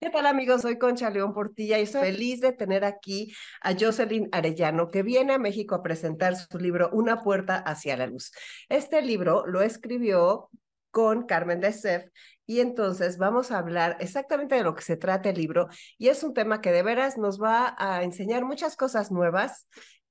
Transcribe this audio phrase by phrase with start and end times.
[0.00, 0.62] ¿Qué tal amigos?
[0.62, 5.32] Soy Concha León Portilla y estoy feliz de tener aquí a Jocelyn Arellano, que viene
[5.32, 8.30] a México a presentar su libro Una puerta hacia la luz.
[8.68, 10.50] Este libro lo escribió
[10.92, 12.04] con Carmen de Sef
[12.46, 15.68] y entonces vamos a hablar exactamente de lo que se trata el libro
[15.98, 19.66] y es un tema que de veras nos va a enseñar muchas cosas nuevas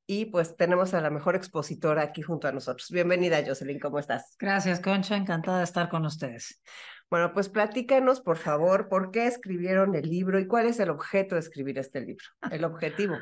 [0.06, 2.90] y pues tenemos a la mejor expositora aquí junto a nosotros.
[2.92, 4.36] Bienvenida Jocelyn, ¿cómo estás?
[4.38, 6.62] Gracias Concha, encantada de estar con ustedes.
[7.10, 11.36] Bueno, pues platícanos, por favor, por qué escribieron el libro y cuál es el objeto
[11.36, 13.16] de escribir este libro, el objetivo.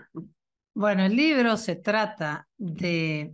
[0.74, 3.34] Bueno, el libro se trata de...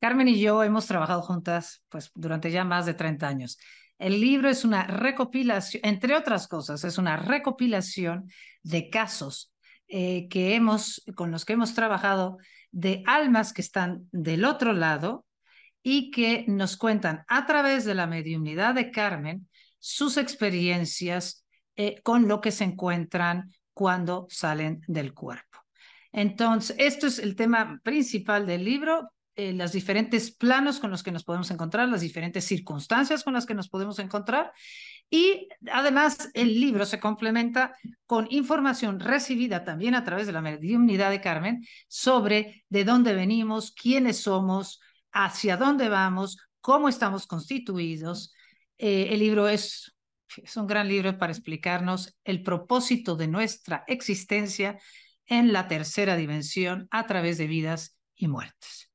[0.00, 3.58] Carmen y yo hemos trabajado juntas pues durante ya más de 30 años.
[3.98, 8.28] El libro es una recopilación, entre otras cosas, es una recopilación
[8.62, 9.54] de casos
[9.88, 12.36] eh, que hemos, con los que hemos trabajado
[12.70, 15.24] de almas que están del otro lado
[15.82, 19.48] y que nos cuentan a través de la mediunidad de Carmen
[19.86, 21.44] sus experiencias
[21.76, 25.58] eh, con lo que se encuentran cuando salen del cuerpo.
[26.10, 31.12] Entonces, esto es el tema principal del libro, eh, los diferentes planos con los que
[31.12, 34.52] nos podemos encontrar, las diferentes circunstancias con las que nos podemos encontrar.
[35.10, 41.10] Y además el libro se complementa con información recibida también a través de la mediunidad
[41.10, 44.80] de Carmen sobre de dónde venimos, quiénes somos,
[45.12, 48.32] hacia dónde vamos, cómo estamos constituidos,
[48.78, 49.94] eh, el libro es,
[50.36, 54.78] es un gran libro para explicarnos el propósito de nuestra existencia
[55.26, 58.90] en la tercera dimensión a través de vidas y muertes.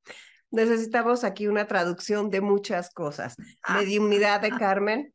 [0.52, 3.36] Necesitamos aquí una traducción de muchas cosas.
[3.64, 3.78] Ah.
[3.78, 5.14] Mediunidad de Carmen.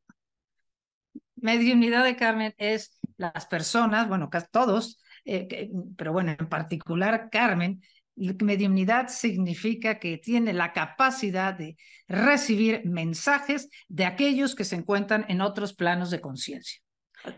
[1.36, 7.82] Mediunidad de Carmen es las personas, bueno, todos, eh, pero bueno, en particular Carmen,
[8.16, 11.76] Mediunidad significa que tiene la capacidad de
[12.08, 16.80] recibir mensajes de aquellos que se encuentran en otros planos de conciencia.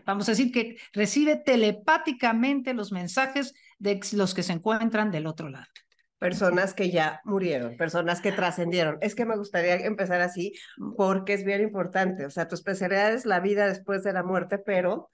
[0.05, 5.49] Vamos a decir que recibe telepáticamente los mensajes de los que se encuentran del otro
[5.49, 5.65] lado.
[6.19, 8.97] Personas que ya murieron, personas que trascendieron.
[9.01, 10.53] Es que me gustaría empezar así
[10.95, 12.25] porque es bien importante.
[12.25, 15.11] O sea, tu especialidad es la vida después de la muerte, pero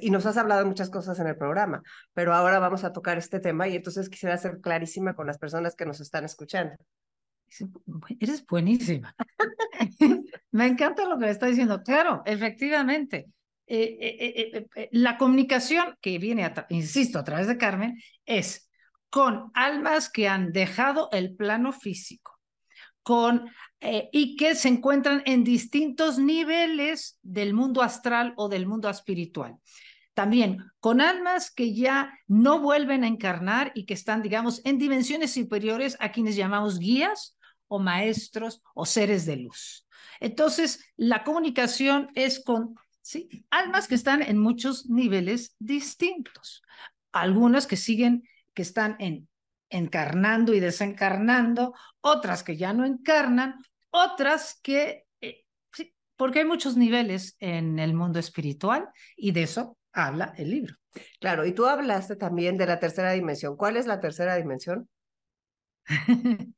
[0.00, 1.82] y nos has hablado de muchas cosas en el programa,
[2.14, 5.74] pero ahora vamos a tocar este tema y entonces quisiera ser clarísima con las personas
[5.74, 6.76] que nos están escuchando.
[8.20, 9.14] Eres buenísima.
[10.50, 11.82] me encanta lo que me está diciendo.
[11.82, 13.26] Claro, efectivamente.
[13.68, 18.70] Eh, eh, eh, la comunicación que viene, insisto, a través de Carmen, es
[19.10, 22.35] con almas que han dejado el plano físico,
[23.06, 28.90] con eh, y que se encuentran en distintos niveles del mundo astral o del mundo
[28.90, 29.54] espiritual.
[30.12, 35.34] También con almas que ya no vuelven a encarnar y que están, digamos, en dimensiones
[35.34, 39.86] superiores a quienes llamamos guías o maestros o seres de luz.
[40.18, 43.46] Entonces, la comunicación es con ¿sí?
[43.50, 46.60] almas que están en muchos niveles distintos.
[47.12, 49.28] Algunas que siguen, que están en
[49.76, 53.56] encarnando y desencarnando, otras que ya no encarnan,
[53.90, 55.44] otras que, eh,
[56.16, 60.74] porque hay muchos niveles en el mundo espiritual y de eso habla el libro.
[61.20, 63.56] Claro, y tú hablaste también de la tercera dimensión.
[63.56, 64.88] ¿Cuál es la tercera dimensión?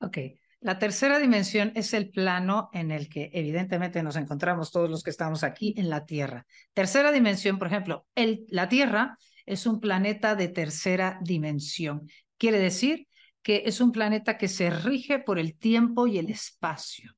[0.00, 0.18] ok,
[0.60, 5.10] la tercera dimensión es el plano en el que evidentemente nos encontramos todos los que
[5.10, 6.46] estamos aquí en la Tierra.
[6.74, 9.16] Tercera dimensión, por ejemplo, el, la Tierra
[9.46, 12.08] es un planeta de tercera dimensión
[12.40, 13.06] Quiere decir
[13.42, 17.14] que es un planeta que se rige por el tiempo y el espacio.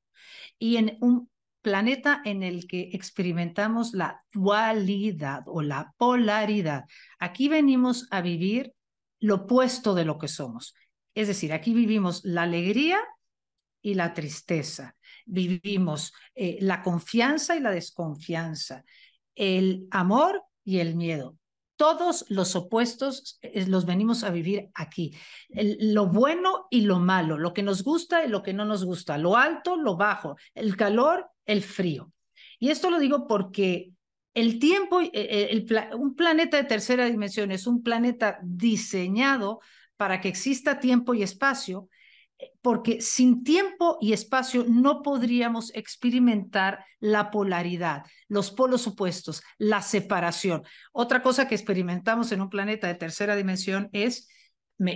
[0.59, 1.29] Y en un
[1.61, 6.83] planeta en el que experimentamos la dualidad o la polaridad.
[7.19, 8.73] Aquí venimos a vivir
[9.21, 10.75] lo opuesto de lo que somos.
[11.15, 12.99] Es decir, aquí vivimos la alegría
[13.81, 18.83] y la tristeza, vivimos eh, la confianza y la desconfianza,
[19.35, 21.37] el amor y el miedo
[21.83, 25.13] todos los opuestos eh, los venimos a vivir aquí.
[25.49, 29.17] lo bueno y lo malo, lo que nos gusta y lo que no nos gusta,
[29.17, 32.13] lo alto, lo bajo, el calor, el frío.
[32.57, 33.91] Y esto lo digo porque
[34.33, 39.59] el tiempo, eh, eh, un planeta de tercera dimensión es un planeta diseñado
[39.97, 41.89] para que exista tiempo y espacio
[42.61, 50.63] porque sin tiempo y espacio no podríamos experimentar la polaridad, los polos opuestos, la separación.
[50.91, 54.27] Otra cosa que experimentamos en un planeta de tercera dimensión es,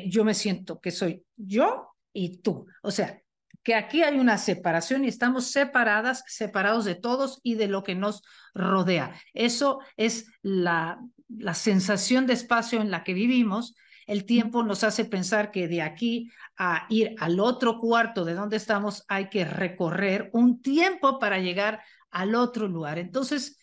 [0.08, 2.66] yo me siento que soy yo y tú.
[2.82, 3.22] O sea,
[3.68, 7.96] que aquí hay una separación y estamos separadas, separados de todos y de lo que
[7.96, 8.24] nos
[8.54, 9.14] rodea.
[9.34, 13.76] Eso es la, la sensación de espacio en la que vivimos.
[14.07, 18.57] El tiempo nos hace pensar que de aquí a ir al otro cuarto de donde
[18.57, 22.98] estamos hay que recorrer un tiempo para llegar al otro lugar.
[22.98, 23.59] Entonces,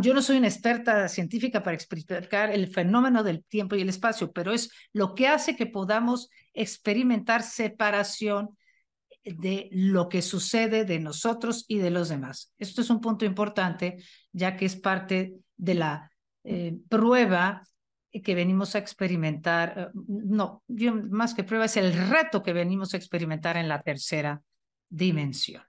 [0.00, 4.30] yo no soy una experta científica para explicar el fenómeno del tiempo y el espacio,
[4.30, 8.50] pero es lo que hace que podamos experimentar separación
[9.24, 12.52] de lo que sucede de nosotros y de los demás.
[12.58, 13.96] Esto es un punto importante,
[14.32, 16.10] ya que es parte de la
[16.44, 17.62] eh, prueba
[18.12, 20.62] que venimos a experimentar, eh, no,
[21.10, 24.42] más que prueba, es el reto que venimos a experimentar en la tercera
[24.88, 25.62] dimensión.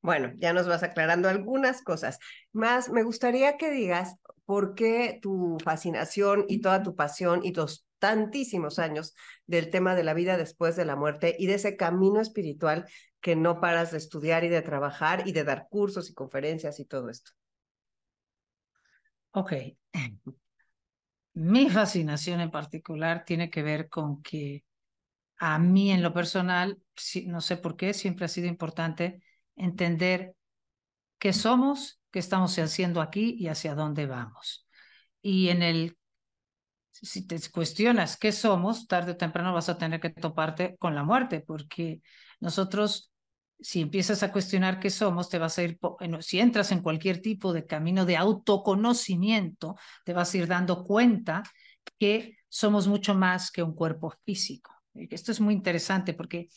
[0.00, 2.18] Bueno, ya nos vas aclarando algunas cosas.
[2.52, 4.14] Más, me gustaría que digas
[4.44, 9.14] por qué tu fascinación y toda tu pasión y los tantísimos años
[9.46, 12.86] del tema de la vida después de la muerte y de ese camino espiritual
[13.20, 16.84] que no paras de estudiar y de trabajar y de dar cursos y conferencias y
[16.84, 17.32] todo esto.
[19.32, 19.52] Ok.
[21.40, 24.64] Mi fascinación en particular tiene que ver con que
[25.38, 26.82] a mí en lo personal,
[27.26, 29.22] no sé por qué, siempre ha sido importante
[29.54, 30.34] entender
[31.20, 34.66] qué somos, qué estamos haciendo aquí y hacia dónde vamos.
[35.22, 35.96] Y en el,
[36.90, 41.04] si te cuestionas qué somos, tarde o temprano vas a tener que toparte con la
[41.04, 42.02] muerte, porque
[42.40, 43.12] nosotros
[43.60, 45.78] si empiezas a cuestionar qué somos, te vas a ir,
[46.20, 51.42] si entras en cualquier tipo de camino de autoconocimiento, te vas a ir dando cuenta
[51.98, 54.74] que somos mucho más que un cuerpo físico.
[54.94, 56.48] Esto es muy interesante porque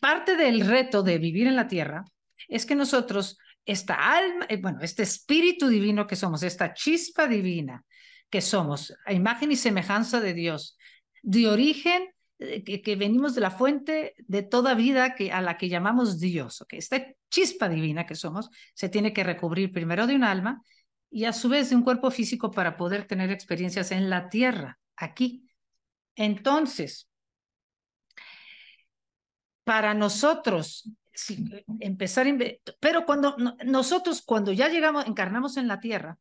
[0.00, 2.04] parte del reto de vivir en la tierra
[2.48, 7.84] es que nosotros, esta alma, eh, bueno, este espíritu divino que somos, esta chispa divina
[8.30, 10.76] que somos, a imagen y semejanza de Dios,
[11.22, 12.08] de origen
[12.38, 16.60] eh, que, venimos de la fuente de toda vida que, a la que llamamos Dios.
[16.60, 16.78] ¿okay?
[16.78, 20.62] Esta chispa divina que somos se tiene que recubrir primero de un alma
[21.10, 24.78] y a su vez de un cuerpo físico para poder tener experiencias en la tierra,
[24.96, 25.48] aquí.
[26.14, 27.08] Entonces,
[29.64, 30.90] para nosotros,
[31.80, 32.26] empezar,
[32.78, 36.18] pero cuando nosotros, cuando ya llegamos, encarnamos en la tierra,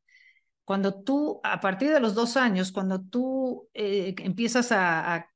[0.66, 5.31] cuando tú, a partir de los dos años, cuando tú eh, empiezas a a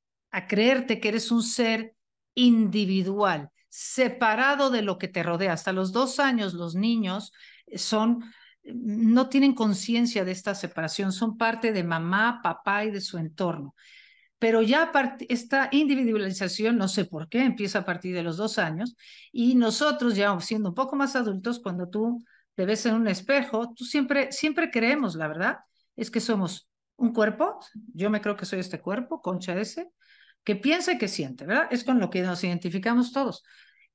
[0.48, 1.96] creerte que eres un ser
[2.34, 5.54] individual, separado de lo que te rodea.
[5.54, 7.32] Hasta los dos años los niños
[7.76, 8.24] son,
[8.64, 13.76] no tienen conciencia de esta separación, son parte de mamá, papá y de su entorno.
[14.40, 14.92] Pero ya
[15.30, 18.96] esta individualización, no sé por qué, empieza a partir de los dos años
[19.32, 22.24] y nosotros ya siendo un poco más adultos, cuando tú
[22.56, 25.60] te ves en un espejo, tú siempre, siempre creemos, la verdad,
[25.96, 27.60] es que somos un cuerpo,
[27.94, 29.92] yo me creo que soy este cuerpo, concha ese,
[30.44, 31.68] que piensa y que siente, ¿verdad?
[31.72, 33.44] Es con lo que nos identificamos todos.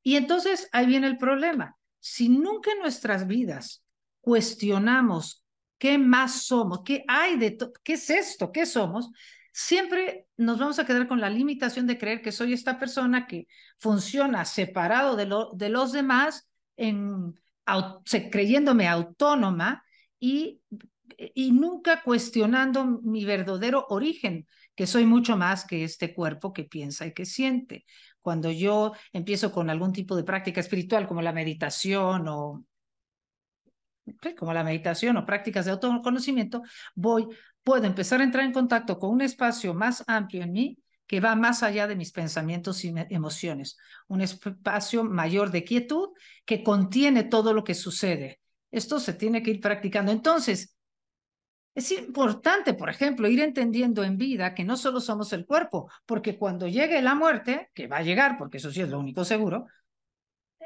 [0.03, 1.77] Y entonces ahí viene el problema.
[1.99, 3.85] Si nunca en nuestras vidas
[4.21, 5.45] cuestionamos
[5.79, 9.11] qué más somos, qué hay de qué es esto, qué somos,
[9.53, 13.49] siempre nos vamos a quedar con la limitación de creer que soy esta persona que
[13.79, 17.35] funciona separado de, lo, de los demás, en,
[18.31, 19.83] creyéndome autónoma
[20.21, 20.61] y,
[21.35, 27.07] y nunca cuestionando mi verdadero origen que soy mucho más que este cuerpo que piensa
[27.07, 27.85] y que siente.
[28.21, 32.65] Cuando yo empiezo con algún tipo de práctica espiritual como la meditación o
[34.39, 36.63] como la meditación o prácticas de autoconocimiento,
[36.95, 37.27] voy,
[37.65, 41.35] puedo empezar a entrar en contacto con un espacio más amplio en mí que va
[41.37, 43.77] más allá de mis pensamientos y emociones,
[44.09, 46.11] un espacio mayor de quietud
[46.45, 48.41] que contiene todo lo que sucede.
[48.71, 50.11] Esto se tiene que ir practicando.
[50.13, 50.76] Entonces,
[51.77, 56.39] es importante, por ejemplo, ir entendiendo en vida que no solo somos el cuerpo, porque
[56.39, 59.67] cuando llegue la muerte, que va a llegar, porque eso sí es lo único seguro,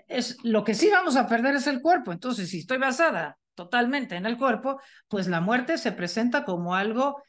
[0.07, 2.12] es lo que sí vamos a perder es el cuerpo.
[2.12, 7.21] Entonces, si estoy basada totalmente en el cuerpo, pues la muerte se presenta como algo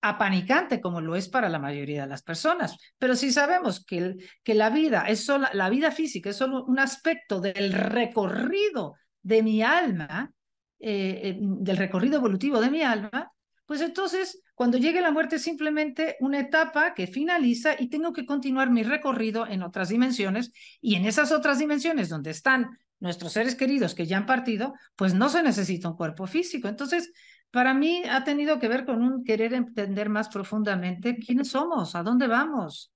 [0.00, 2.78] apanicante como lo es para la mayoría de las personas.
[2.96, 6.78] Pero si sabemos que, que la vida es solo, la vida física es solo un
[6.78, 10.32] aspecto del recorrido de mi alma,
[10.80, 13.32] eh, eh, del recorrido evolutivo de mi alma,
[13.66, 18.24] pues entonces cuando llegue la muerte es simplemente una etapa que finaliza y tengo que
[18.24, 23.54] continuar mi recorrido en otras dimensiones y en esas otras dimensiones donde están nuestros seres
[23.54, 26.66] queridos que ya han partido, pues no se necesita un cuerpo físico.
[26.68, 27.12] Entonces,
[27.50, 32.02] para mí ha tenido que ver con un querer entender más profundamente quiénes somos, a
[32.02, 32.92] dónde vamos.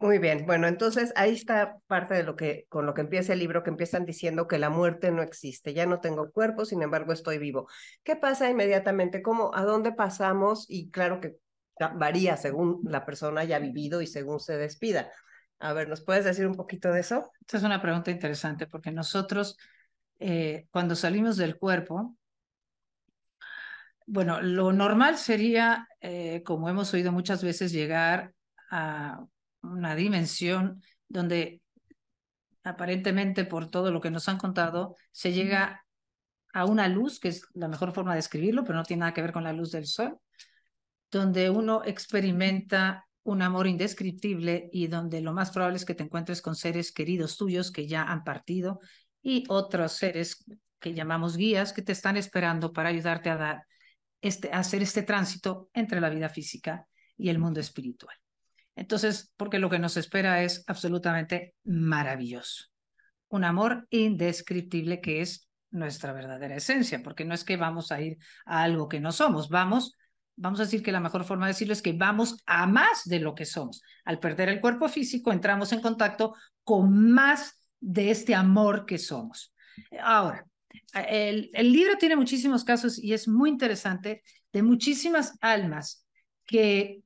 [0.00, 3.40] Muy bien, bueno, entonces ahí está parte de lo que con lo que empieza el
[3.40, 7.12] libro, que empiezan diciendo que la muerte no existe, ya no tengo cuerpo, sin embargo
[7.12, 7.68] estoy vivo.
[8.04, 9.22] ¿Qué pasa inmediatamente?
[9.22, 10.66] ¿Cómo, a dónde pasamos?
[10.68, 11.38] Y claro que
[11.96, 15.10] varía según la persona haya vivido y según se despida.
[15.58, 17.32] A ver, ¿nos puedes decir un poquito de eso?
[17.40, 19.56] Esta es una pregunta interesante porque nosotros
[20.20, 22.16] eh, cuando salimos del cuerpo,
[24.06, 28.32] bueno, lo normal sería, eh, como hemos oído muchas veces, llegar
[28.70, 29.24] a
[29.62, 31.62] una dimensión donde
[32.68, 35.84] aparentemente por todo lo que nos han contado, se llega
[36.52, 39.22] a una luz, que es la mejor forma de escribirlo, pero no tiene nada que
[39.22, 40.18] ver con la luz del sol,
[41.10, 46.40] donde uno experimenta un amor indescriptible y donde lo más probable es que te encuentres
[46.40, 48.80] con seres queridos tuyos que ya han partido
[49.22, 50.44] y otros seres
[50.80, 53.66] que llamamos guías que te están esperando para ayudarte a dar
[54.20, 56.86] este, a hacer este tránsito entre la vida física
[57.16, 58.16] y el mundo espiritual.
[58.78, 62.66] Entonces, porque lo que nos espera es absolutamente maravilloso.
[63.28, 68.18] Un amor indescriptible que es nuestra verdadera esencia, porque no es que vamos a ir
[68.46, 69.96] a algo que no somos, vamos,
[70.36, 73.18] vamos a decir que la mejor forma de decirlo es que vamos a más de
[73.18, 73.82] lo que somos.
[74.04, 79.52] Al perder el cuerpo físico, entramos en contacto con más de este amor que somos.
[80.00, 80.46] Ahora,
[80.94, 86.06] el, libro tiene muchísimos casos y es muy interesante de muchísimas almas
[86.46, 87.02] que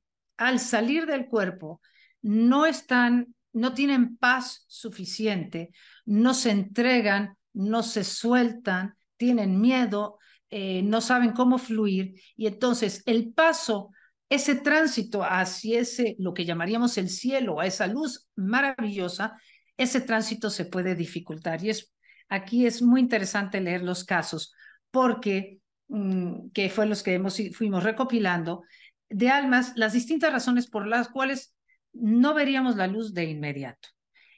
[0.47, 1.81] al salir del cuerpo
[2.21, 5.71] no están, no tienen paz suficiente,
[6.05, 10.17] no se entregan, no se sueltan, tienen miedo,
[10.49, 13.91] eh, no saben cómo fluir y entonces el paso,
[14.29, 19.37] ese tránsito hacia ese, lo que llamaríamos el cielo, a esa luz maravillosa,
[19.77, 21.63] ese tránsito se puede dificultar.
[21.63, 21.93] Y es
[22.29, 24.53] aquí es muy interesante leer los casos
[24.91, 27.21] porque mm, que fue los que
[27.53, 28.63] fuimos recopilando
[29.13, 31.53] de almas las distintas razones por las cuales
[31.93, 33.89] no veríamos la luz de inmediato.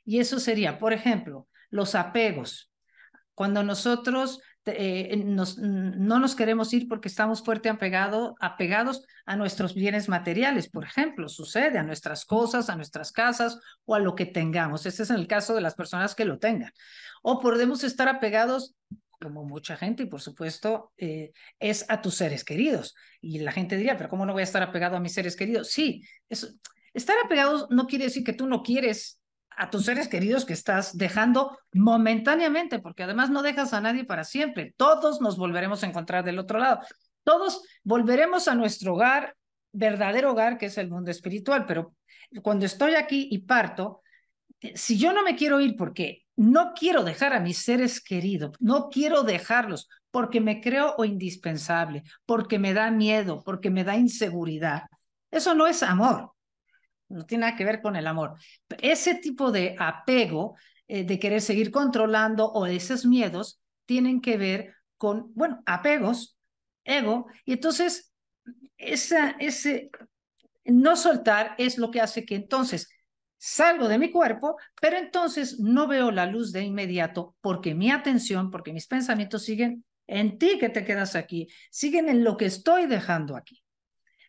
[0.04, 2.72] Y eso sería, por ejemplo, los apegos.
[3.34, 10.10] Cuando nosotros eh, no nos queremos ir porque estamos fuerte apegado, apegados a nuestros bienes
[10.10, 14.86] materiales, por ejemplo, sucede a nuestras cosas, a nuestras casas o a lo que tengamos.
[14.86, 16.72] Este es el caso de las personas que lo tengan.
[17.22, 18.76] O podemos estar apegados
[19.22, 22.96] como mucha gente, y por supuesto, eh, es a tus seres queridos.
[23.22, 25.72] Y la gente diría, pero ¿cómo no voy a estar apegado a mis seres queridos?
[25.72, 26.04] Sí,
[26.94, 29.20] estar apegado no quiere decir que tú no quieres
[29.58, 34.24] a tus seres queridos que estás dejando momentáneamente, porque además no dejas a nadie para
[34.24, 34.74] siempre.
[34.78, 36.80] Todos nos volveremos a encontrar del otro lado.
[37.24, 39.36] Todos volveremos a nuestro hogar,
[39.72, 41.66] verdadero hogar, que es el mundo espiritual.
[41.66, 41.96] Pero
[42.42, 44.02] cuando estoy aquí y parto,
[44.60, 48.52] eh, si yo no me quiero ir porque no quiero dejar a mis seres queridos,
[48.60, 54.84] no quiero dejarlos porque me creo indispensable, porque me da miedo, porque me da inseguridad.
[55.32, 56.32] Eso no es amor,
[57.10, 58.34] no tiene nada que ver con el amor.
[58.82, 60.56] Ese tipo de apego,
[60.88, 66.38] eh, de querer seguir controlando o esos miedos, tienen que ver con, bueno, apegos,
[66.84, 68.14] ego, y entonces
[68.78, 69.90] esa, ese
[70.66, 72.90] no soltar es lo que hace que entonces
[73.38, 78.52] salgo de mi cuerpo, pero entonces no veo la luz de inmediato porque mi atención,
[78.52, 82.86] porque mis pensamientos siguen en ti que te quedas aquí, siguen en lo que estoy
[82.86, 83.64] dejando aquí.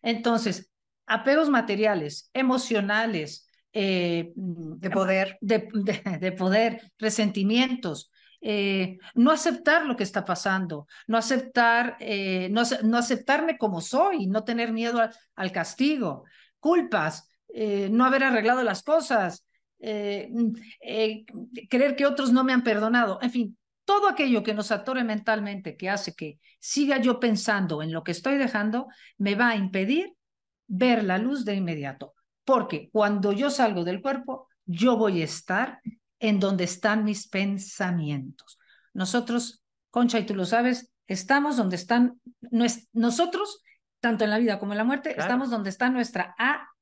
[0.03, 0.71] Entonces,
[1.07, 8.11] apegos materiales, emocionales, eh, de poder, de, poder, resentimientos,
[8.41, 14.29] eh, no aceptar lo que está pasando, no aceptar, eh, no, no, aceptarme como soy,
[14.29, 15.01] no tener miedo
[15.35, 16.25] al castigo,
[16.59, 19.47] culpas, eh, no haber arreglado las cosas,
[19.79, 20.31] eh,
[20.81, 21.25] eh,
[21.69, 25.77] creer que otros no me han perdonado, en fin, todo aquello que nos atore mentalmente,
[25.77, 30.13] que hace que siga yo pensando en lo que estoy dejando, me va a impedir
[30.67, 32.15] ver la luz de inmediato.
[32.45, 35.81] Porque cuando yo salgo del cuerpo, yo voy a estar
[36.19, 38.59] en donde están mis pensamientos.
[38.93, 42.21] Nosotros, Concha, y tú lo sabes, estamos donde están
[42.93, 43.63] nosotros,
[44.01, 46.35] tanto en la vida como en la muerte, estamos donde está nuestra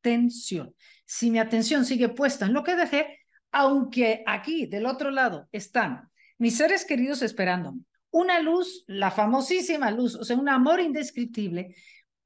[0.04, 0.74] atención.
[1.06, 3.20] Si mi atención sigue puesta en lo que dejé,
[3.52, 10.14] aunque aquí del otro lado están mis seres queridos esperándome, una luz, la famosísima luz,
[10.14, 11.74] o sea, un amor indescriptible,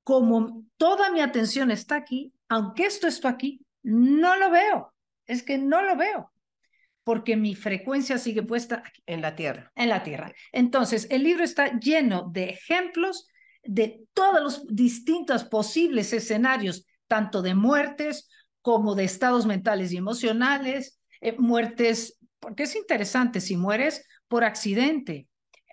[0.03, 4.95] como toda mi atención está aquí, aunque esto está aquí, no lo veo.
[5.27, 6.33] Es que no lo veo
[7.05, 9.03] porque mi frecuencia sigue puesta aquí.
[9.07, 9.73] En la Tierra.
[9.77, 10.33] En la Tierra.
[10.53, 13.29] Entonces, el libro está lleno de ejemplos
[13.63, 18.29] de todos los distintos posibles escenarios tanto de muertes
[18.63, 25.27] como de estados mentales y emocionales, eh, muertes, porque es interesante, si mueres por accidente,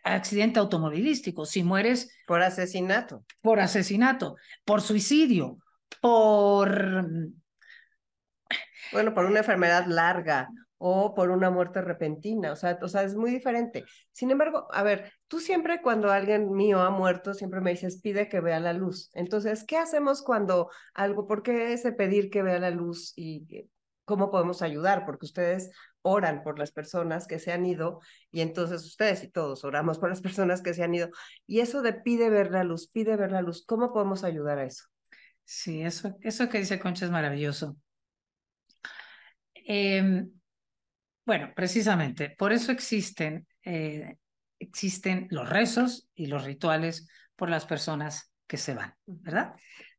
[0.04, 2.10] accidente automovilístico, si mueres...
[2.26, 3.26] Por asesinato.
[3.42, 5.58] Por asesinato, por suicidio,
[6.02, 7.08] por...
[8.92, 13.16] Bueno, por una enfermedad larga o por una muerte repentina, o sea, o sea, es
[13.16, 13.86] muy diferente.
[14.12, 18.30] Sin embargo, a ver, tú siempre cuando alguien mío ha muerto, siempre me dices, pide
[18.30, 19.10] que vea la luz.
[19.14, 23.68] Entonces, ¿qué hacemos cuando algo, por qué ese pedir que vea la luz y
[24.04, 25.06] cómo podemos ayudar?
[25.06, 28.00] Porque ustedes oran por las personas que se han ido
[28.32, 31.10] y entonces ustedes y todos oramos por las personas que se han ido.
[31.48, 34.66] Y eso de pide ver la luz, pide ver la luz, ¿cómo podemos ayudar a
[34.66, 34.86] eso?
[35.46, 37.78] Sí, eso, eso que dice Concha es maravilloso.
[39.68, 40.32] Em,
[41.26, 44.18] bueno, precisamente, por eso existen, eh,
[44.60, 49.54] existen los rezos y los rituales por las personas que se van, ¿verdad?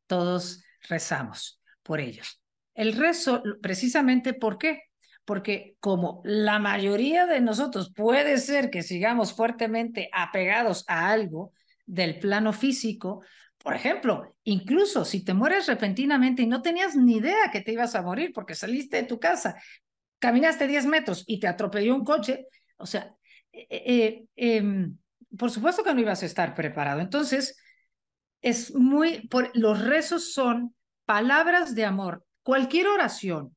[0.07, 2.41] Todos rezamos por ellos.
[2.73, 4.83] El rezo, precisamente, ¿por qué?
[5.25, 11.51] Porque como la mayoría de nosotros puede ser que sigamos fuertemente apegados a algo
[11.85, 13.21] del plano físico,
[13.57, 17.95] por ejemplo, incluso si te mueres repentinamente y no tenías ni idea que te ibas
[17.95, 19.55] a morir porque saliste de tu casa,
[20.19, 22.47] caminaste 10 metros y te atropelló un coche,
[22.77, 23.15] o sea,
[23.51, 24.97] eh, eh, em,
[25.37, 27.01] por supuesto que no ibas a estar preparado.
[27.01, 27.59] Entonces,
[28.41, 32.25] es muy, los rezos son palabras de amor.
[32.43, 33.55] Cualquier oración,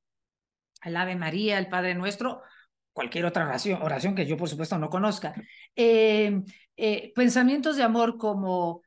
[0.83, 2.43] el Ave María, el Padre Nuestro,
[2.93, 5.35] cualquier otra oración, oración que yo por supuesto no conozca,
[5.75, 6.45] em,
[6.77, 8.83] eh, pensamientos de amor como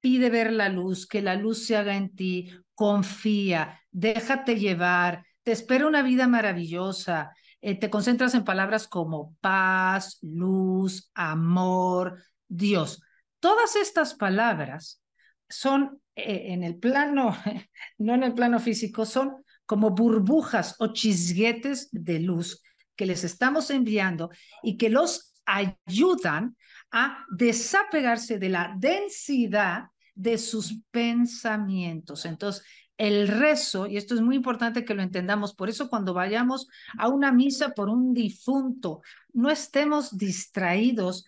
[0.00, 5.52] pide ver la luz, que la luz se haga en ti, confía, déjate llevar, te
[5.52, 7.34] espera una vida maravillosa.
[7.62, 13.00] Eh, te concentras en palabras como paz, luz, amor, Dios.
[13.40, 15.02] Todas estas palabras
[15.48, 17.34] son eh, en el plano,
[17.96, 22.62] no en el plano físico, son como burbujas o chisguetes de luz
[22.94, 24.28] que les estamos enviando
[24.62, 26.58] y que los ayudan
[26.90, 32.26] a desapegarse de la densidad de sus pensamientos.
[32.26, 32.66] Entonces,
[32.98, 37.08] el rezo, y esto es muy importante que lo entendamos, por eso cuando vayamos a
[37.08, 39.00] una misa por un difunto,
[39.32, 41.24] no estemos distraídos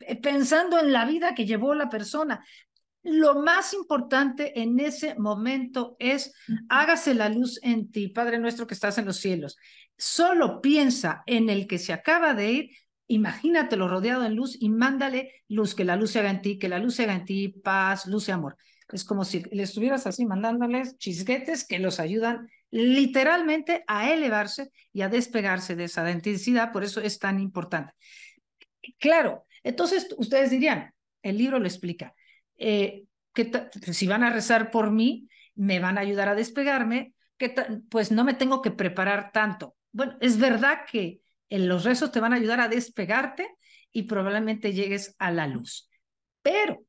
[0.00, 2.44] eh, pensando en la vida que llevó la persona.
[3.02, 6.32] Lo más importante en ese momento es
[6.68, 9.56] hágase la luz en ti, Padre nuestro que estás en los cielos.
[9.96, 12.70] Solo piensa en el que se acaba de ir
[13.10, 16.68] imagínatelo rodeado en luz y mándale luz, que la luz se haga en ti, que
[16.68, 18.56] la luz se haga en ti, paz, luz y amor.
[18.92, 25.02] Es como si le estuvieras así mandándoles chisguetes que los ayudan literalmente a elevarse y
[25.02, 27.92] a despegarse de esa densidad, por eso es tan importante.
[28.98, 32.14] Claro, entonces ustedes dirían, el libro lo explica,
[32.56, 33.50] eh, que
[33.92, 37.54] si van a rezar por mí, me van a ayudar a despegarme, que
[37.88, 39.76] pues no me tengo que preparar tanto.
[39.92, 43.48] Bueno, es verdad que en los rezos te van a ayudar a despegarte
[43.92, 45.90] y probablemente llegues a la luz.
[46.42, 46.84] Pero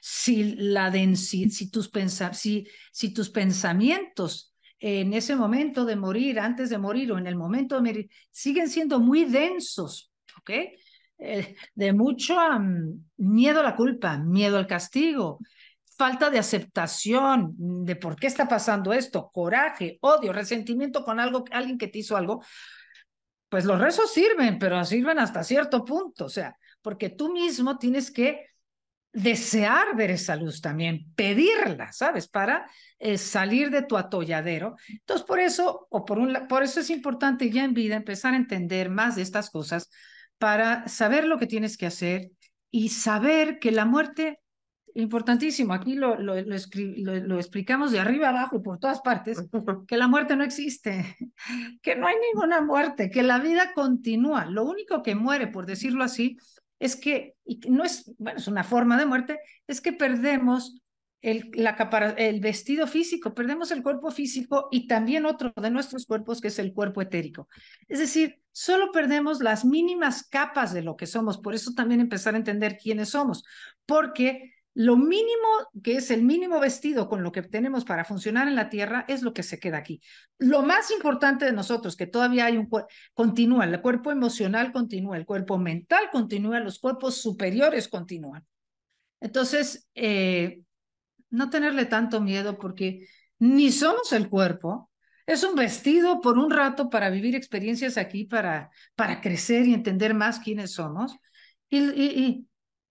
[0.00, 1.90] si, la si, tus,
[2.32, 7.36] si, si tus pensamientos en ese momento de morir, antes de morir o en el
[7.36, 10.50] momento de morir, siguen siendo muy densos, ¿ok?
[11.18, 12.36] Eh, de mucho
[13.16, 15.38] miedo a la culpa, miedo al castigo,
[15.96, 21.78] falta de aceptación de por qué está pasando esto, coraje, odio, resentimiento con algo, alguien
[21.78, 22.42] que te hizo algo,
[23.48, 28.10] pues los rezos sirven, pero sirven hasta cierto punto, o sea, porque tú mismo tienes
[28.10, 28.53] que
[29.14, 32.26] desear ver esa luz también, pedirla, ¿sabes?
[32.26, 34.74] Para eh, salir de tu atolladero.
[34.88, 38.38] Entonces, por eso, o por, un, por eso es importante ya en vida empezar a
[38.38, 39.88] entender más de estas cosas
[40.36, 42.32] para saber lo que tienes que hacer
[42.72, 44.40] y saber que la muerte,
[44.94, 49.40] importantísimo, aquí lo, lo, lo, explicamos de arriba abajo por todas partes,
[49.86, 51.16] que la muerte no existe,
[51.82, 54.46] que no hay ninguna muerte, que la vida continúa.
[54.46, 56.36] Lo único que muere, por decirlo así,
[56.84, 60.82] es que, y no es, bueno, es una forma de muerte, es que perdemos
[61.22, 61.78] el, la
[62.18, 66.58] el vestido físico, perdemos el cuerpo físico y también otro de nuestros cuerpos, que es
[66.58, 67.48] el cuerpo etérico.
[67.88, 71.38] Es decir, solo perdemos las mínimas capas de lo que somos.
[71.38, 73.44] Por eso también empezar a entender quiénes somos,
[73.86, 75.48] porque lo mínimo,
[75.84, 79.22] que es el mínimo vestido con lo que tenemos para funcionar en la Tierra, es
[79.22, 80.00] lo que se queda aquí.
[80.38, 85.16] Lo más importante de nosotros, que todavía hay un cuerpo, continúa, el cuerpo emocional continúa,
[85.16, 88.44] el cuerpo mental continúa, los cuerpos superiores continúan.
[89.20, 90.62] Entonces, eh,
[91.30, 93.06] no tenerle tanto miedo porque
[93.38, 94.90] ni somos el cuerpo,
[95.24, 100.14] es un vestido por un rato para vivir experiencias aquí, para, para crecer y entender
[100.14, 101.16] más quiénes somos.
[101.70, 102.46] y,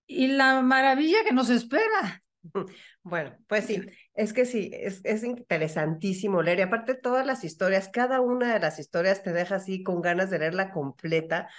[0.07, 2.21] la maravilla que nos espera.
[3.03, 3.81] Bueno, pues sí,
[4.15, 8.59] es que sí, es, es interesantísimo leer y aparte todas las historias, cada una de
[8.59, 11.49] las historias te deja así con ganas de leerla completa.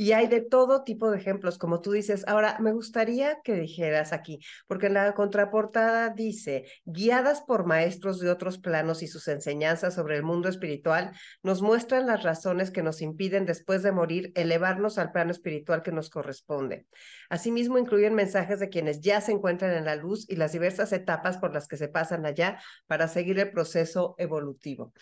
[0.00, 2.24] Y hay de todo tipo de ejemplos, como tú dices.
[2.26, 8.30] Ahora, me gustaría que dijeras aquí, porque en la contraportada dice, guiadas por maestros de
[8.30, 13.02] otros planos y sus enseñanzas sobre el mundo espiritual, nos muestran las razones que nos
[13.02, 16.86] impiden después de morir elevarnos al plano espiritual que nos corresponde.
[17.28, 21.36] Asimismo, incluyen mensajes de quienes ya se encuentran en la luz y las diversas etapas
[21.36, 24.94] por las que se pasan allá para seguir el proceso evolutivo.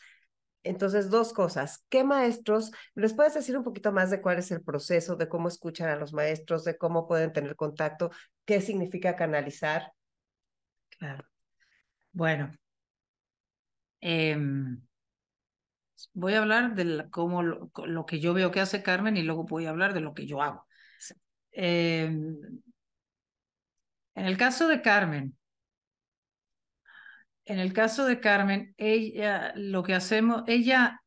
[0.64, 1.84] Entonces, dos cosas.
[1.88, 2.72] ¿Qué maestros?
[2.94, 5.96] ¿Les puedes decir un poquito más de cuál es el proceso, de cómo escuchan a
[5.96, 8.10] los maestros, de cómo pueden tener contacto,
[8.44, 9.92] qué significa canalizar?
[10.98, 11.24] Claro.
[12.12, 12.52] Bueno,
[14.00, 14.80] em,
[16.12, 19.66] voy a hablar de cómo lo, que yo veo que hace Carmen y luego voy
[19.66, 20.66] a hablar de lo que yo hago.
[21.52, 22.60] Em,
[24.14, 25.37] en el caso de Carmen,
[27.48, 31.00] en el caso de Carmen, ella, lo que hacemos, ella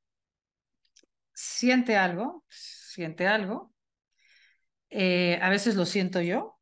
[1.34, 3.74] siente algo, siente algo,
[4.90, 6.60] eh, a veces lo siento yo,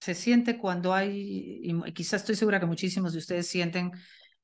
[0.00, 3.92] se siente cuando hay, y quizás estoy segura que muchísimos de ustedes sienten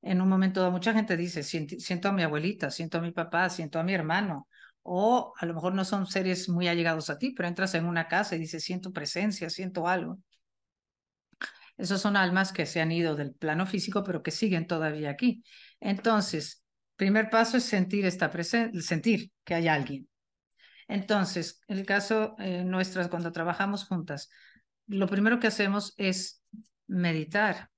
[0.00, 3.50] en un momento dado, mucha gente dice, siento, a mi abuelita, siento a mi papá,
[3.50, 4.46] siento a mi hermano,
[4.82, 8.06] o a lo mejor no son seres muy allegados a ti, pero entras en una
[8.06, 10.18] casa y dices, siento presencia, siento algo.
[11.78, 15.44] Esos son almas que se han ido del plano físico, pero que siguen todavía aquí.
[15.80, 16.64] Entonces,
[16.96, 20.08] primer paso es sentir esta presencia, sentir que hay alguien.
[20.88, 24.28] Entonces, en el caso eh, nuestro, cuando trabajamos juntas,
[24.88, 26.42] lo primero que hacemos es
[26.88, 27.70] meditar.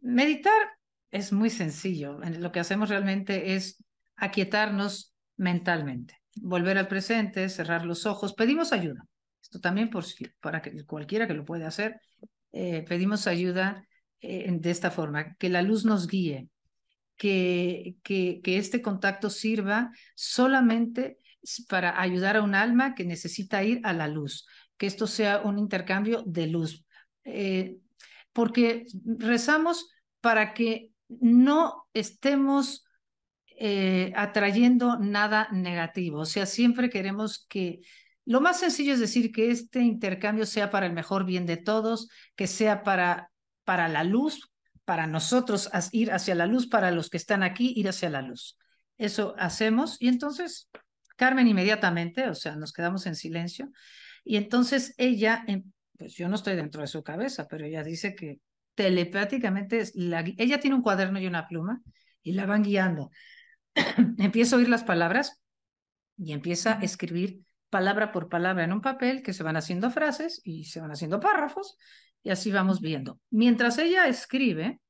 [0.00, 0.70] Meditar
[1.10, 2.18] es muy sencillo.
[2.18, 3.84] Lo que hacemos realmente es
[4.16, 8.34] aquietarnos mentalmente, volver al presente, cerrar los ojos.
[8.34, 9.04] Pedimos ayuda.
[9.42, 10.04] Esto también por,
[10.40, 12.00] para que cualquiera que lo pueda hacer,
[12.52, 13.86] eh, pedimos ayuda
[14.20, 16.48] eh, de esta forma, que la luz nos guíe,
[17.16, 21.18] que, que, este contacto sirva solamente
[21.68, 25.58] para ayudar a un alma que necesita ir a la luz, que esto sea un
[25.58, 26.84] intercambio de luz.
[27.24, 27.76] Eh,
[28.32, 32.84] porque rezamos para que no estemos
[34.16, 37.80] atrayendo nada negativo, o sea, siempre queremos que
[38.26, 42.08] lo más sencillo es decir que este intercambio sea para el mejor bien de todos,
[42.36, 43.30] que sea para,
[43.64, 44.50] para la luz,
[44.84, 48.58] para nosotros ir hacia la luz, para los que están aquí ir hacia la luz.
[48.98, 50.68] Eso hacemos y entonces
[51.16, 53.70] Carmen inmediatamente, o sea, nos quedamos en silencio
[54.24, 55.44] y entonces ella,
[55.96, 58.40] pues yo no estoy dentro de su cabeza, pero ella dice que
[58.74, 61.82] telepáticamente, la, ella tiene un cuaderno y una pluma
[62.22, 63.10] y la van guiando.
[64.18, 65.40] empieza a oír las palabras
[66.16, 70.40] y empieza a escribir palabra por palabra en un papel que se van haciendo frases
[70.44, 71.76] y se van haciendo párrafos
[72.22, 73.20] y así vamos viendo.
[73.30, 74.80] Mientras ella escribe,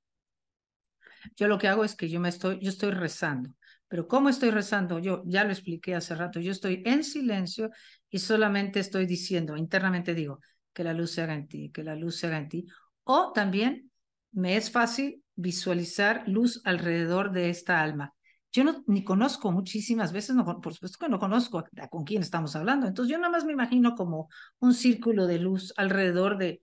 [1.36, 3.50] yo lo que hago es que yo me estoy, yo estoy rezando.
[3.88, 4.98] Pero ¿cómo estoy rezando?
[4.98, 6.40] Yo ya lo expliqué hace rato.
[6.40, 7.70] Yo estoy en silencio
[8.08, 10.40] y solamente estoy diciendo, internamente digo,
[10.72, 12.66] que la luz se haga en ti, que la luz se haga en ti.
[13.04, 13.90] O también
[14.32, 18.14] me es fácil visualizar luz alrededor de esta alma.
[18.52, 22.56] Yo no, ni conozco muchísimas veces, no, por supuesto que no conozco con quién estamos
[22.56, 22.86] hablando.
[22.86, 26.62] Entonces yo nada más me imagino como un círculo de luz alrededor de,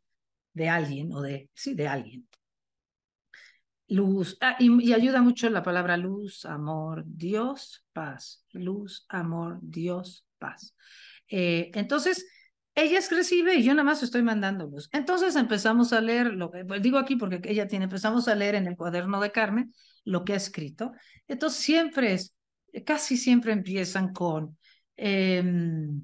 [0.54, 2.28] de alguien o de, sí, de alguien.
[3.90, 8.44] Luz, ah, y, ayuda mucho la palabra luz, amor, Dios, paz.
[8.52, 10.76] Luz, amor, Dios, paz.
[11.30, 12.28] Eh, entonces,
[12.78, 14.88] ella recibe y yo nada más estoy mandando luz.
[14.94, 18.54] Entonces empezamos a leer, lo que pues, digo aquí porque ella tiene, empezamos a leer
[18.54, 19.74] en el cuaderno de Carmen
[20.06, 20.92] lo que ha escrito.
[21.28, 22.36] Entonces siempre es,
[22.86, 24.60] casi siempre empiezan con,
[24.96, 26.04] em,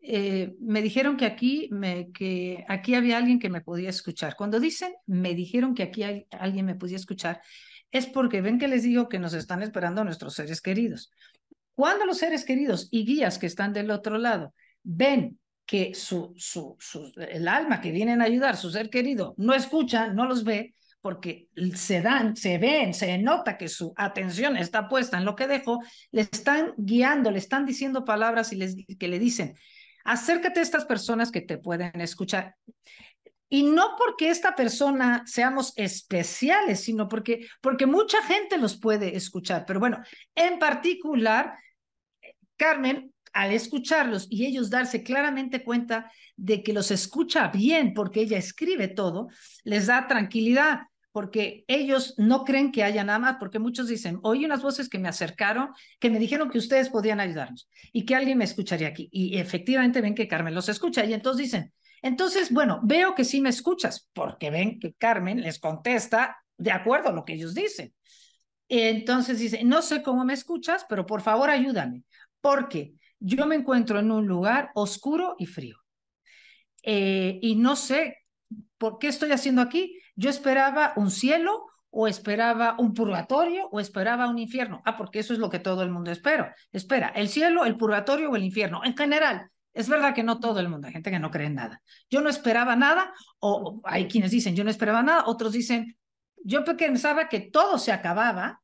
[0.00, 4.36] eh, me dijeron que aquí, me, que aquí había alguien que me podía escuchar.
[4.36, 7.40] Cuando dicen, me dijeron que aquí hay, alguien me podía escuchar,
[7.90, 11.10] es porque ven que les digo que nos están esperando nuestros seres queridos.
[11.74, 14.54] Cuando los seres queridos y guías que están del otro lado
[14.84, 15.40] ven
[15.72, 20.08] que su, su, su, el alma que vienen a ayudar, su ser querido, no escucha,
[20.08, 25.16] no los ve, porque se dan, se ven, se nota que su atención está puesta
[25.16, 25.80] en lo que dejo,
[26.10, 29.54] le están guiando, le están diciendo palabras y les, que le dicen,
[30.04, 32.54] acércate a estas personas que te pueden escuchar.
[33.48, 39.64] Y no porque esta persona seamos especiales, sino porque, porque mucha gente los puede escuchar.
[39.66, 40.02] Pero bueno,
[40.34, 41.54] en particular,
[42.58, 48.38] Carmen, al escucharlos y ellos darse claramente cuenta de que los escucha bien porque ella
[48.38, 49.28] escribe todo,
[49.64, 54.46] les da tranquilidad porque ellos no creen que haya nada más, porque muchos dicen, oí
[54.46, 55.68] unas voces que me acercaron,
[56.00, 59.08] que me dijeron que ustedes podían ayudarnos y que alguien me escucharía aquí.
[59.12, 63.40] Y efectivamente ven que Carmen los escucha y entonces dicen, entonces, bueno, veo que sí
[63.40, 67.94] me escuchas, porque ven que Carmen les contesta de acuerdo a lo que ellos dicen.
[68.68, 72.04] Entonces dice, no sé cómo me escuchas, pero por favor ayúdame,
[72.40, 75.76] porque yo me encuentro en un lugar oscuro y frío.
[76.82, 78.18] Eh, y no sé
[78.78, 79.98] por qué estoy haciendo aquí.
[80.16, 84.82] Yo esperaba un cielo o esperaba un purgatorio o esperaba un infierno.
[84.84, 86.54] Ah, porque eso es lo que todo el mundo espera.
[86.72, 88.82] Espera, el cielo, el purgatorio o el infierno.
[88.84, 91.54] En general, es verdad que no todo el mundo, hay gente que no cree en
[91.54, 91.82] nada.
[92.10, 95.96] Yo no esperaba nada, o hay quienes dicen yo no esperaba nada, otros dicen
[96.44, 98.60] yo pensaba que todo se acababa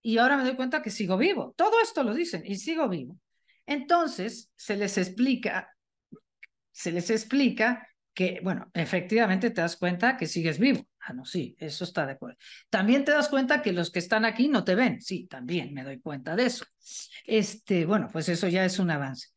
[0.00, 1.52] y ahora me doy cuenta que sigo vivo.
[1.56, 3.18] Todo esto lo dicen y sigo vivo.
[3.66, 5.76] Entonces se les explica,
[6.70, 10.86] se les explica que, bueno, efectivamente te das cuenta que sigues vivo.
[11.00, 12.38] Ah, no, sí, eso está de acuerdo.
[12.70, 15.00] También te das cuenta que los que están aquí no te ven.
[15.02, 16.64] Sí, también me doy cuenta de eso.
[17.24, 19.28] Este, bueno, pues eso ya es un avance.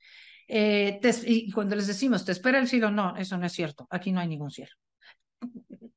[0.48, 2.90] Eh, y cuando les decimos, ¿te espera el cielo?
[2.90, 3.86] No, eso no es cierto.
[3.92, 4.72] Aquí no hay ningún cielo.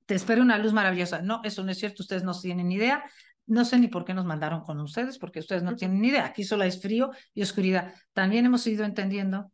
[0.05, 1.23] ¿Te espera una luz maravillosa?
[1.23, 2.03] No, eso no es cierto.
[2.03, 3.05] Ustedes no tienen idea.
[3.47, 6.27] No sé ni por qué nos mandaron con ustedes, porque ustedes no tienen ni idea.
[6.27, 7.95] Aquí solo es frío y oscuridad.
[8.13, 9.51] También hemos ido entendiendo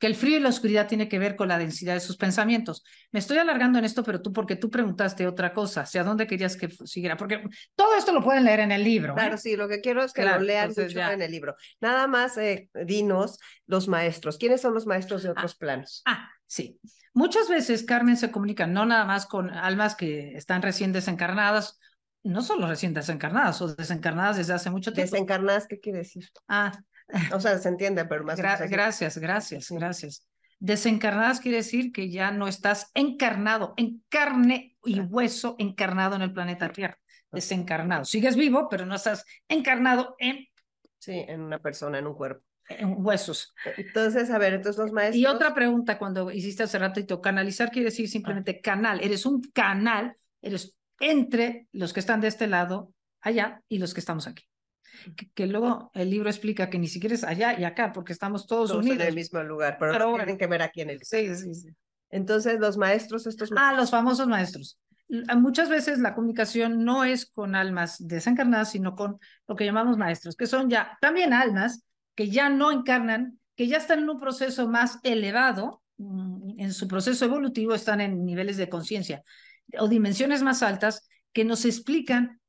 [0.00, 2.82] que el frío y la oscuridad tiene que ver con la densidad de sus pensamientos.
[3.12, 6.56] Me estoy alargando en esto, pero tú, porque tú preguntaste otra cosa, ¿hacia dónde querías
[6.56, 7.18] que siguiera?
[7.18, 7.42] Porque
[7.76, 9.14] todo esto lo pueden leer en el libro.
[9.14, 9.38] Claro, ¿eh?
[9.38, 11.54] sí, lo que quiero es que lo lean mucho en el libro.
[11.82, 14.38] Nada más, eh, dinos los maestros.
[14.38, 16.02] ¿Quiénes son los maestros de ah, otros planos?
[16.06, 16.80] Ah, sí.
[17.12, 21.78] Muchas veces, Carmen, se comunica no nada más con almas que están recién desencarnadas,
[22.22, 25.12] no solo recién desencarnadas o desencarnadas desde hace mucho tiempo.
[25.12, 26.28] ¿Desencarnadas qué quiere decir?
[26.48, 26.72] Ah,
[27.32, 28.38] o sea, se entiende, pero más.
[28.38, 30.26] gracias, gracias, gracias.
[30.58, 36.32] Desencarnadas quiere decir que ya no estás encarnado, en carne y hueso, encarnado en el
[36.32, 36.98] planeta Tierra.
[37.32, 38.04] Desencarnado.
[38.04, 40.46] Sigues vivo, pero no estás encarnado en.
[40.98, 42.44] Sí, en una persona, en un cuerpo.
[42.68, 43.54] En huesos.
[43.76, 45.16] Entonces, a ver, entonces los maestros.
[45.16, 49.00] Y otra pregunta cuando hiciste hace rato, canalizar quiere decir simplemente canal.
[49.02, 54.00] Eres un canal, eres entre los que están de este lado, allá, y los que
[54.00, 54.44] estamos aquí
[55.34, 58.70] que, luego el libro explica que ni siquiera es allá y acá, porque estamos todos,
[58.72, 59.00] unidos.
[59.00, 61.68] en el mismo lugar, pero, tienen que ver aquí en el Sí, sí, sí.
[62.10, 64.78] Entonces, los maestros, estos Ah, los famosos maestros.
[65.36, 70.36] Muchas veces la comunicación no es con almas desencarnadas, sino con lo que llamamos maestros,
[70.36, 71.84] que son ya también almas
[72.14, 76.86] que ya no encarnan, que ya están en un proceso más elevado, mm, en su
[76.86, 79.22] proceso evolutivo están en niveles de conciencia
[79.78, 82.40] o dimensiones más altas que nos explican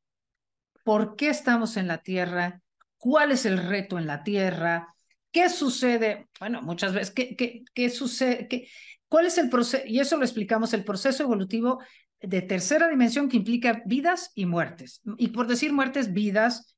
[0.83, 2.61] por qué estamos en la Tierra,
[2.97, 4.93] cuál es el reto en la Tierra,
[5.31, 8.67] qué sucede, bueno, muchas veces, qué, qué, qué sucede, qué,
[9.07, 11.79] cuál es el proceso, y eso lo explicamos, el proceso evolutivo
[12.19, 15.01] de tercera dimensión que implica vidas y muertes.
[15.17, 16.75] Y por decir muertes, vidas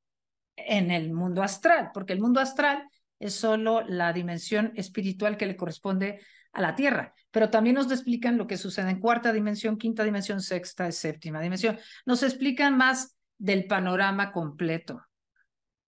[0.56, 2.88] en el mundo astral, porque el mundo astral
[3.19, 6.19] es solo la dimensión espiritual que le corresponde
[6.52, 10.41] a la Tierra, pero también nos explican lo que sucede en cuarta dimensión, quinta dimensión,
[10.41, 11.80] sexta, séptima dimensión.
[12.06, 15.02] Nos explican más del panorama completo,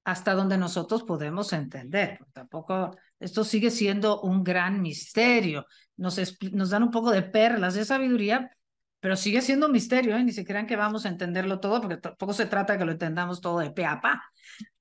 [0.04, 2.20] hasta donde nosotros podemos entender.
[2.34, 5.66] Tampoco, esto sigue siendo un gran misterio.
[5.98, 6.20] Nos,
[6.52, 8.52] nos dan un poco de perlas de sabiduría,
[9.00, 10.24] pero sigue siendo un misterio, ¿eh?
[10.24, 12.92] ni se crean que vamos a entenderlo todo, porque tampoco se trata de que lo
[12.92, 14.24] entendamos todo de pe a pa.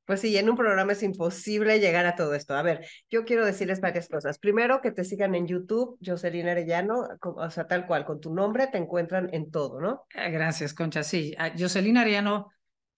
[0.04, 2.54] Pues sí, en un programa es imposible llegar a todo esto.
[2.54, 4.38] A ver, yo quiero decirles varias cosas.
[4.38, 8.66] Primero, que te sigan en YouTube, Jocelyn Arellano, o sea, tal cual, con tu nombre
[8.66, 10.06] te encuentran en todo, ¿no?
[10.14, 11.02] Eh, gracias, Concha.
[11.02, 12.50] Sí, ah, Jocelyn Arellano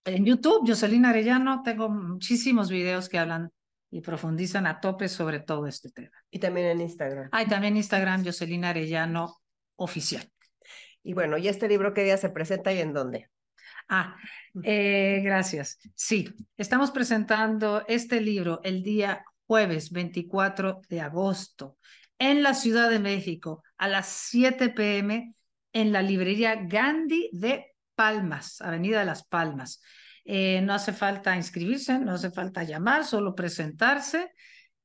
[0.07, 3.51] en YouTube, Jocelyn Arellano, tengo muchísimos videos que hablan
[3.91, 6.15] y profundizan a tope sobre todo este tema.
[6.29, 7.29] Y también en Instagram.
[7.31, 9.37] Hay también Instagram, Jocelyn Arellano
[9.75, 10.23] Oficial.
[11.03, 13.29] Y bueno, ¿y este libro qué día se presenta y en dónde?
[13.89, 14.17] Ah,
[14.63, 15.79] eh, gracias.
[15.95, 21.77] Sí, estamos presentando este libro el día jueves 24 de agosto
[22.19, 25.33] en la Ciudad de México a las 7 pm
[25.71, 29.81] en la librería Gandhi de Palmas, Avenida de las Palmas.
[30.25, 34.33] Eh, no hace falta inscribirse, no hace falta llamar, solo presentarse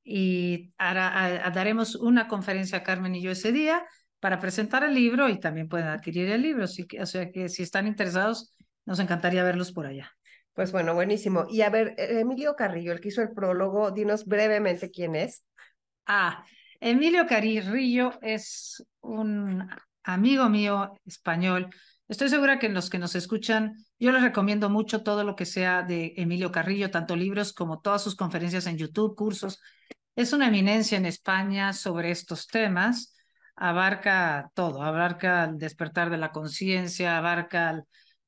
[0.05, 3.85] y daremos una conferencia a Carmen y yo ese día
[4.21, 6.67] para presentar el libro y también pueden adquirir el libro.
[6.67, 8.55] o sea que si están interesados,
[8.85, 10.13] nos encantaría verlos por allá.
[10.55, 11.47] Pues bueno, buenísimo.
[11.49, 15.45] Y a ver, e-, Emilio Carrillo, el que hizo el prólogo, dinos brevemente quién es.
[16.07, 16.45] Ah,
[16.81, 19.69] Emilio Carrillo es un
[20.03, 21.71] amigo mío español
[22.13, 25.81] Estoy segura que los que nos escuchan, yo les recomiendo mucho todo lo que sea
[25.83, 29.63] de Emilio Carrillo, tanto libros como todas sus conferencias en YouTube, cursos.
[30.15, 33.15] Es una eminencia en España sobre estos temas.
[33.57, 37.83] Abarca todo, abarca el despertar de la conciencia, abarca,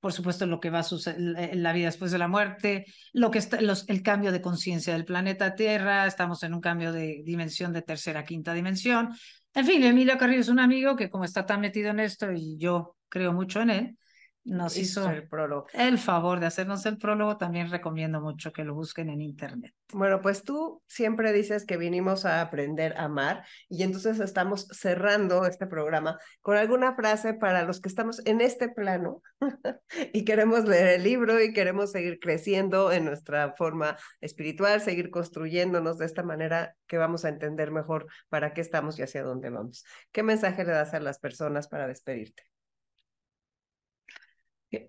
[0.05, 3.31] por supuesto, lo que va a suceder en la vida después de la muerte, lo
[3.31, 6.07] que está, los, el cambio de conciencia del planeta Tierra.
[6.07, 9.15] Estamos en un cambio de dimensión de tercera, quinta dimensión.
[9.55, 12.59] En fin, Emilio Carrillo es un amigo que como está tan metido en esto y
[12.59, 13.99] yo creo mucho en él,
[14.45, 15.67] nos hizo el prólogo.
[15.73, 17.37] el favor de hacernos el prólogo.
[17.37, 19.75] También recomiendo mucho que lo busquen en internet.
[19.93, 25.47] Bueno, pues tú siempre dices que vinimos a aprender a amar y entonces estamos cerrando
[25.47, 29.23] este programa con alguna frase para los que estamos en este plano
[30.13, 35.99] y queremos leer el libro y queremos seguir creciendo en nuestra forma espiritual, seguir construyéndonos
[35.99, 39.85] de esta manera que vamos a entender mejor para qué estamos y hacia dónde vamos.
[40.13, 42.54] ¿Qué mensaje le das a las personas para despedirte?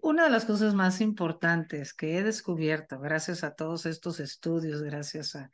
[0.02, 5.36] Una de las cosas más importantes que he descubierto gracias a todos estos estudios, gracias
[5.36, 5.52] a,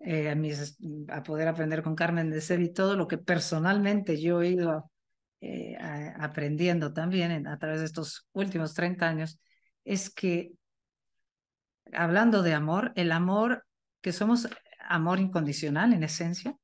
[0.00, 0.76] eh, mis,
[1.08, 4.90] a poder aprender con Carmen de Ser y todo lo que personalmente yo he ido
[5.40, 5.76] eh,
[6.18, 9.40] aprendiendo también a través de estos últimos 30 años,
[9.84, 10.52] es que
[11.92, 13.64] hablando de amor, el amor,
[14.00, 14.48] que somos
[14.80, 16.56] amor incondicional en esencia,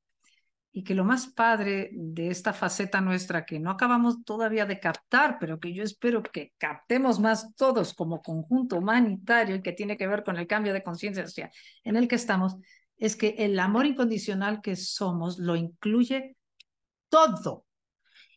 [0.76, 5.38] y que lo más padre de esta faceta nuestra que no acabamos todavía de captar,
[5.40, 10.06] pero que yo espero que captemos más todos como conjunto humanitario y que tiene que
[10.06, 11.50] ver con el cambio de conciencia
[11.82, 12.56] en el que estamos,
[12.98, 16.36] es que el amor incondicional que somos lo incluye
[17.08, 17.64] todo.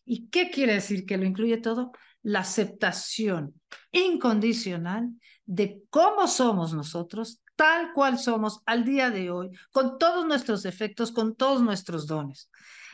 [0.06, 1.92] ¿Y qué quiere decir que lo incluye todo?
[2.22, 3.54] La aceptación
[3.92, 5.10] incondicional
[5.46, 11.12] de cómo somos nosotros, tal cual somos al día de hoy, con todos nuestros defectos,
[11.12, 12.50] con todos nuestros dones.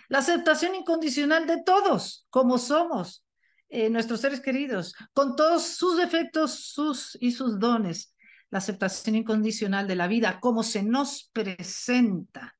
[0.09, 3.23] La aceptación incondicional de todos, como somos,
[3.69, 8.15] eh, nuestros seres queridos, con todos sus defectos sus, y sus dones.
[8.49, 12.57] La aceptación incondicional de la vida, como se nos presenta.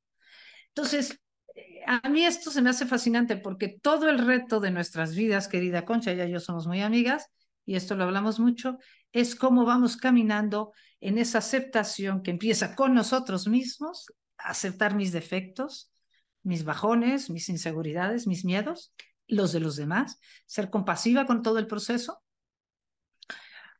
[0.68, 1.18] Entonces,
[1.56, 5.48] eh, a mí esto se me hace fascinante porque todo el reto de nuestras vidas,
[5.48, 7.32] querida Concha, ya yo somos muy amigas,
[7.66, 8.78] y esto lo hablamos mucho,
[9.12, 14.06] es cómo vamos caminando en esa aceptación que empieza con nosotros mismos,
[14.38, 15.92] aceptar mis defectos,
[16.42, 18.94] mis bajones, mis inseguridades, mis miedos,
[19.26, 22.22] los de los demás, ser compasiva con todo el proceso.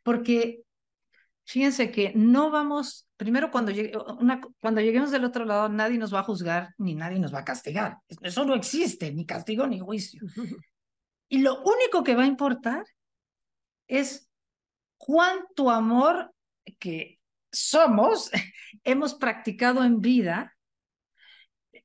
[0.03, 0.63] Porque
[1.45, 3.73] fíjense que no vamos, primero cuando,
[4.61, 7.45] cuando lleguemos del otro lado, nadie nos va a juzgar ni nadie nos va a
[7.45, 7.99] castigar.
[8.21, 10.23] Eso no existe, ni castigo ni juicio.
[11.29, 12.85] Y lo único que va a importar
[13.87, 14.29] es
[14.97, 16.33] cuánto amor
[16.79, 17.21] que
[17.53, 18.31] somos
[18.85, 20.57] hemos practicado en vida,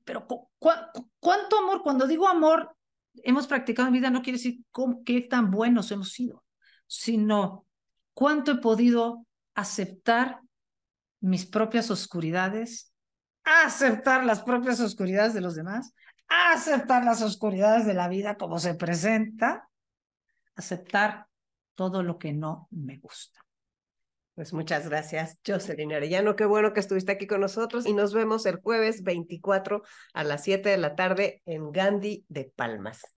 [0.04, 0.28] pero
[0.60, 2.76] cuánto amor, cuando digo amor
[3.24, 4.60] hemos practicado en vida, no quiere decir
[5.06, 6.44] qué tan buenos hemos sido,
[6.88, 7.66] sino
[8.14, 10.40] cuánto he podido aceptar
[11.20, 12.94] mis propias oscuridades,
[13.44, 15.94] aceptar las propias oscuridades de los demás,
[16.28, 19.70] aceptar las oscuridades de la vida como se presenta,
[20.56, 21.28] aceptar
[21.76, 23.40] todo lo que no me gusta.
[24.36, 26.36] Pues muchas gracias, Jocelyn Arellano.
[26.36, 30.44] Qué bueno que estuviste aquí con nosotros y nos vemos el jueves 24 a las
[30.44, 33.02] 7 de la tarde en Gandhi de Palmas.